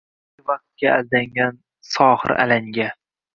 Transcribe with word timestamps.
Ey 0.37 0.45
vaqtga 0.45 0.93
aldangan 0.93 1.59
sohir 1.91 2.35
alanga?! 2.47 2.91